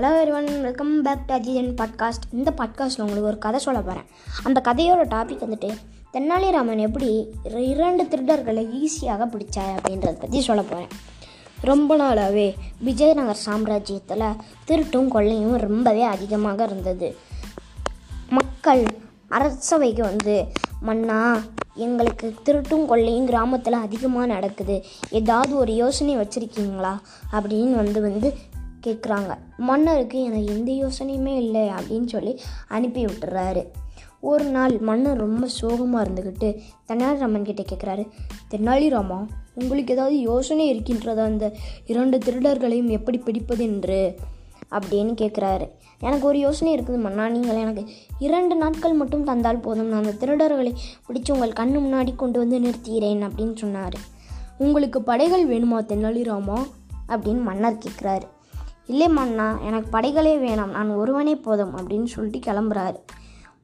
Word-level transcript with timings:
Hello 0.00 0.20
everyone 0.24 0.60
welcome 0.60 1.02
back 1.02 1.26
to 1.26 1.34
அஜிஜன் 1.34 1.74
podcast 1.76 2.26
இந்த 2.32 2.52
பாட்காஸ்ட்டில் 2.56 3.00
உங்களுக்கு 3.00 3.22
ஒரு 3.22 3.38
கதை 3.38 3.60
சொல்ல 3.60 3.80
போகிறேன் 3.80 4.06
அந்த 4.42 4.60
கதையோட 4.64 5.08
டாபிக் 5.08 5.42
வந்துட்டு 5.42 5.76
தென்னாலிராமன் 6.12 6.78
எப்படி 6.78 7.28
இரண்டு 7.44 8.04
திருடர்களை 8.04 8.64
ஈஸியாக 8.80 9.26
பிடிச்சாய் 9.26 9.76
அப்படின்றத 9.76 10.20
பற்றி 10.20 10.40
சொல்ல 10.40 10.62
போகிறேன் 10.62 10.88
ரொம்ப 11.60 11.96
நாளாகவே 11.96 12.54
விஜயநகர் 12.80 13.36
சாம்ராஜ்யத்தில் 13.46 14.36
திருட்டும் 14.66 15.08
கொள்ளையும் 15.08 15.56
ரொம்பவே 15.56 16.02
அதிகமாக 16.02 16.64
இருந்தது. 16.64 17.16
மக்கள் 18.28 18.84
அரசவைக்கு 19.28 20.02
வந்து 20.02 20.46
மன்னா 20.80 21.40
எங்களுக்கு 21.74 22.34
திருட்டும் 22.44 22.86
கொள்ளையும் 22.86 23.26
கிராமத்தில் 23.26 23.72
அதிகமாக 23.72 24.26
நடக்குது. 24.26 24.84
ஏதாவது 25.10 25.56
ஒரு 25.56 25.74
யோசனை 25.74 26.16
வச்சுருக்கீங்களா? 26.16 26.98
அப்படின்னு 27.32 27.70
வந்து 27.70 28.00
வந்து 28.00 28.36
கேட்குறாங்க 28.86 29.32
மன்னருக்கு 29.56 30.18
எனக்கு 30.22 30.52
எந்த 30.56 30.70
யோசனையுமே 30.82 31.34
இல்லை 31.44 31.64
அப்படின்னு 31.68 32.06
சொல்லி 32.06 32.32
அனுப்பி 32.68 33.04
விட்டுறாரு. 33.04 33.62
ஒரு 34.20 34.44
நாள் 34.44 34.74
மன்னர் 34.78 35.16
ரொம்ப 35.16 35.46
சோகமாக 35.46 36.02
இருந்துக்கிட்டு 36.06 36.48
தெனாலிராமன் 36.88 37.42
கிட்டே 37.42 37.64
கேட்குறாரு 37.68 38.04
தெனாலிராமா 38.50 39.18
உங்களுக்கு 39.54 39.94
ஏதாவது 39.94 40.16
யோசனை 40.20 40.64
இருக்கின்றதா? 40.72 41.24
அந்த 41.24 41.46
இரண்டு 41.86 42.18
திருடர்களையும் 42.18 42.88
எப்படி 42.88 43.18
பிடிப்பது 43.18 43.64
என்று? 43.64 44.00
அப்படின்னு 44.70 45.12
கேட்குறாரு 45.20 45.66
எனக்கு 46.00 46.26
ஒரு 46.26 46.38
யோசனை 46.38 46.72
இருக்குது 46.76 46.98
மன்னா 46.98 47.28
நீங்கள் 47.28 47.56
எனக்கு 47.56 47.82
இரண்டு 48.18 48.54
நாட்கள் 48.56 48.92
மட்டும் 48.92 49.24
தந்தால் 49.24 49.64
போதும். 49.64 49.88
நான் 49.88 50.04
அந்த 50.04 50.14
திருடர்களை 50.20 50.72
பிடிச்சி 51.06 51.32
உங்கள் 51.32 51.58
கண்ணு 51.60 51.78
முன்னாடி 51.86 52.12
கொண்டு 52.16 52.38
வந்து 52.38 52.58
நிறுத்துகிறேன் 52.58 53.24
அப்படின்னு 53.28 53.56
சொன்னார். 53.56 53.96
உங்களுக்கு 54.58 55.02
படைகள் 55.02 55.48
வேணுமா 55.48 55.80
தென்னாலிராமா 55.90 56.58
அப்படின்னு 57.08 57.42
மன்னர் 57.42 57.82
கேட்குறாரு 57.84 58.26
இல்லை 58.90 59.08
மன்னா 59.08 59.58
எனக்கு 59.58 59.98
படைகளே 59.98 60.34
வேணாம். 60.44 60.70
நான் 60.70 60.90
ஒருவனே 60.90 61.34
போதும் 61.34 61.76
அப்படின்னு 61.76 62.04
சொல்லிட்டு 62.04 62.52
கிளம்புறாரு. 62.52 62.96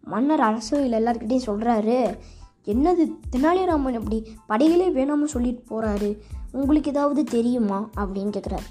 மன்னர் 0.04 0.40
அரசவையில் 0.40 0.96
எல்லாருக்கிட்டையும் 0.98 1.46
சொல்கிறாரு 1.46 2.18
என்னது 2.64 3.10
தெனாலிராமன் 3.36 3.92
இப்படி 3.92 4.36
படைகளே 4.48 4.88
வேணாம்னு 4.92 5.24
சொல்லிட்டு 5.24 5.62
போகிறாரு 5.68 6.18
உங்களுக்கு 6.52 6.90
ஏதாவது 6.90 7.24
தெரியுமா? 7.24 7.88
அப்படின்னு 7.96 8.36
கேட்குறாரு 8.36 8.66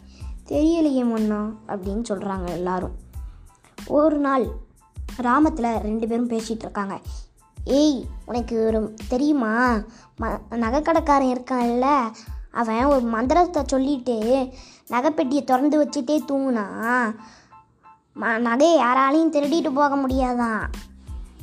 தெரியலையே 0.47 1.05
மன்னா 1.05 1.51
அப்படின்னு 1.67 2.03
சொல்கிறாங்க 2.09 2.49
எல்லாரும். 2.49 2.95
ஒரு 3.87 4.17
நாள் 4.17 4.47
கிராமத்தில் 5.15 5.79
ரெண்டு 5.81 6.07
பேரும் 6.07 6.29
பேசிகிட்டு 6.29 6.65
இருக்காங்க. 6.65 7.01
ஏய் 7.65 8.05
உனக்கு 8.25 8.65
ஒரு 8.65 8.93
தெரியுமா? 9.07 9.75
ம 10.21 10.37
நகைக்கடைக்காரன் 10.49 11.35
இருக்கான்ல 11.35 12.11
அவன் 12.55 12.85
ஒரு 12.85 13.01
மந்திரத்தை 13.01 13.63
சொல்லிட்டு 13.65 14.49
நகைப்பெட்டியை 14.89 15.43
திறந்து 15.43 15.85
வச்சுட்டே 15.85 16.19
தூங்கினா 16.27 16.65
ம 18.21 18.23
நகையை 18.23 18.81
யாராலையும் 18.81 19.33
திருடிட்டு 19.33 19.69
போக 19.73 19.95
முடியாதான். 19.95 20.71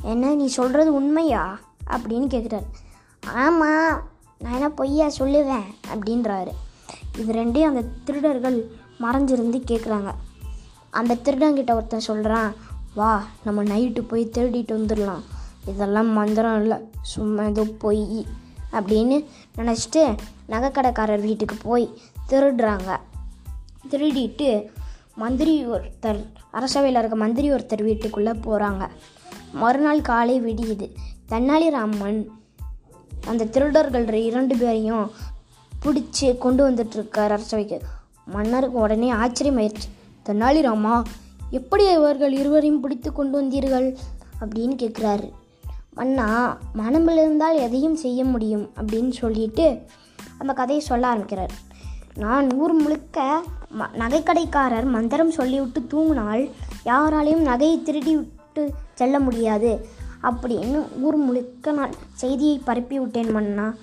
என்ன 0.01 0.33
நீ 0.33 0.45
சொல்கிறது 0.45 0.93
உண்மையா? 0.93 1.59
அப்படின்னு 1.87 2.33
கேட்குறாரு 2.33 2.63
ஆமாம் 3.27 4.01
நான் 4.39 4.53
என்ன 4.53 4.69
பொய்யா 4.69 5.07
சொல்லுவேன்? 5.07 5.63
அப்படின்றாரு. 5.93 6.51
இது 7.17 7.33
ரெண்டையும் 7.33 7.67
அந்த 7.67 7.83
திருடர்கள் 8.03 8.71
மறைஞ்சிருந்து 8.99 9.61
கேட்குறாங்க 9.67 10.13
அந்த 10.89 11.17
திருடங்கிட்ட 11.23 11.73
ஒருத்தன் 11.73 11.99
சொல்கிறான் 11.99 12.53
வா 12.95 13.23
நம்ம 13.43 13.63
நைட்டு 13.63 14.01
போய் 14.01 14.31
திருடிட்டு 14.33 14.71
வந்துடலாம் 14.71 15.21
இதெல்லாம் 15.65 16.07
மந்திரம் 16.07 16.61
இல்லை. 16.61 16.77
சும்மா 17.01 17.43
ஏதோ 17.43 17.65
பொய். 17.79 18.25
அப்படின்னு 18.73 19.25
நினச்சிட்டு 19.57 20.17
நகைக்கடைக்காரர் 20.49 21.21
வீட்டுக்கு 21.21 21.55
போய் 21.55 22.01
திருடுறாங்க. 22.29 22.97
திருடிட்டு 23.89 24.69
மந்திரி 25.15 25.67
ஒருத்தர் 25.67 26.25
அரசவையில் 26.53 26.97
இருக்க 26.97 27.15
மந்திரி 27.15 27.51
ஒருத்தர் 27.51 27.83
வீட்டுக்குள்ளே 27.83 28.31
போகிறாங்க 28.31 28.87
மறுநாள் 29.53 30.01
காலை 30.01 30.41
விடியுது. 30.41 30.93
தென்னாலிராமன் 31.29 32.27
அந்த 33.27 33.45
திருடர்கள் 33.45 34.13
இரண்டு 34.13 34.57
பேரையும் 34.57 35.11
பிடிச்சி 35.85 36.37
கொண்டு 36.37 36.69
வந்துட்டுருக்கார் 36.69 37.29
அரசவைக்கு. 37.29 37.81
மன்னருக்கு 38.25 38.79
உடனே 38.79 39.11
ஆச்சரியமாயிருச்சு. 39.11 39.87
தென்னாலிராமா 40.25 41.03
எப்படி 41.49 41.91
இவர்கள் 41.91 42.33
இருவரையும் 42.33 42.79
பிடித்து 42.79 43.13
கொண்டு 43.13 43.41
வந்தீர்கள்? 43.41 43.97
அப்படின்னு 44.39 44.75
கேட்குறாரு 44.81 45.31
மன்னா 45.95 46.57
மனமில் 46.75 47.13
இருந்தால் 47.13 47.55
எதையும் 47.55 47.95
செய்ய 47.95 48.23
முடியும் 48.23 48.71
அப்படின்னு 48.75 49.11
சொல்லிட்டு 49.11 49.81
அந்த 50.37 50.53
கதையை 50.53 50.85
சொல்ல 50.85 51.07
ஆரம்பிக்கிறார். 51.07 51.51
நான் 52.15 52.53
ஊர் 52.53 52.73
முழுக்க 52.73 53.43
ம 53.79 53.83
நகைக்கடைக்காரர் 53.97 54.85
மந்திரம் 54.85 55.31
சொல்லிவிட்டு 55.31 55.79
தூங்கினால் 55.79 56.51
யாராலையும் 56.85 57.45
நகையை 57.45 57.81
திருடி 57.81 58.15
விட்டு 58.15 58.73
செல்ல 58.93 59.19
முடியாது. 59.19 59.87
அப்படின்னு 60.23 60.85
ஊர் 61.01 61.15
முழுக்க 61.15 61.71
நான் 61.71 61.91
செய்தியை 62.13 62.61
பரப்பி 62.63 62.99
விட்டேன் 62.99 63.31
மன்னா. 63.31 63.73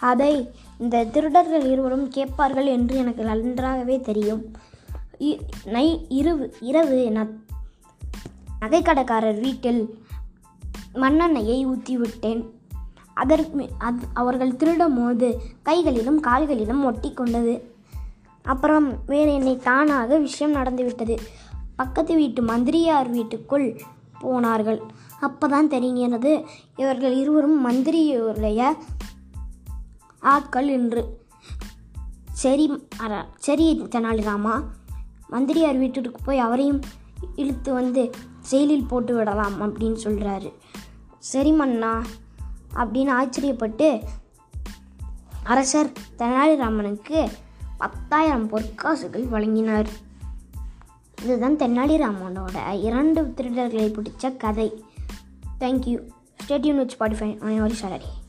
அதை 0.00 0.50
இந்த 0.78 1.04
திருடர்கள் 1.04 1.70
இருவரும் 1.70 2.08
கேட்பார்கள் 2.08 2.66
என்று 2.66 2.96
எனக்கு 2.96 3.24
நன்றாகவே 3.24 4.00
தெரியும். 4.00 4.50
இ- 5.18 5.40
நை 5.64 6.06
இரவு 6.08 6.54
இரவு 6.60 7.10
நான் 7.10 7.44
நகைக்கடைக்காரர் 8.60 9.40
வீட்டில் 9.40 9.98
மண்ணெண்ணெயை 10.92 11.66
ஊற்றிவிட்டேன் 11.66 12.50
அதற்கு 13.14 13.68
அது 13.78 14.06
அவர்கள் 14.14 14.56
திருடும் 14.56 15.04
போது 15.04 15.42
கைகளிலும் 15.62 16.20
கால்களிலும் 16.20 16.84
ஒட்டி 16.84 17.12
கொண்டது 17.12 17.74
அப்புறம் 18.42 19.04
வேறு 19.06 19.34
என்னை 19.34 19.56
தானாக 19.56 20.18
விஷயம் 20.18 20.52
நடந்துவிட்டது. 20.52 21.18
பக்கத்து 21.76 22.14
வீட்டு 22.14 22.42
மந்திரியார் 22.42 23.10
வீட்டுக்குள் 23.10 23.80
போனார்கள். 24.18 24.80
அப்பதான் 25.20 25.66
தெரிகிறது 25.66 26.44
இவர்கள் 26.76 27.12
இருவரும் 27.12 27.70
மந்திரியுடைய 27.70 28.76
ஆட்கள் 30.20 30.68
என்று. 30.68 31.18
சரி 32.32 32.88
சரி 33.36 33.88
தெனாலிராமா 33.90 34.62
மந்திரியார் 35.28 35.76
வீட்டுக்கு 35.76 36.22
போய் 36.24 36.38
அவரையும் 36.38 36.80
இழுத்து 37.36 37.72
வந்து 37.72 38.10
செயலில் 38.40 38.86
போட்டு 38.86 39.14
விடலாம் 39.14 39.60
அப்படின்னு 39.60 39.96
சொல்கிறாரு 40.04 40.52
சரி 41.20 41.52
அப்படின்னு 42.74 43.12
ஆச்சரியப்பட்டு 43.20 44.02
அரசர் 45.44 45.92
தெனாலிராமனுக்கு 46.18 47.30
பத்தாயிரம் 47.78 48.50
பொற்காசுகள் 48.50 49.28
வழங்கினார். 49.28 49.86
இதுதான் 51.22 51.56
தெனாலிராமனோட 51.56 52.80
இரண்டு 52.80 53.22
திருடர்களை 53.22 53.92
பிடிச்ச 53.92 54.36
கதை. 54.36 54.84
Thank you 55.60 56.10
stay tuned 56.46 56.76
with 56.76 56.94
Spotify 56.98 57.42
on 57.42 57.62
யோரி 57.62 57.74
salary 57.82 58.19